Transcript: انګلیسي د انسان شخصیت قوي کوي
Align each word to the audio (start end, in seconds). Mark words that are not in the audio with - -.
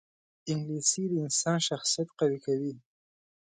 انګلیسي 0.51 1.03
د 1.09 1.13
انسان 1.25 1.57
شخصیت 1.67 2.09
قوي 2.19 2.39
کوي 2.45 2.73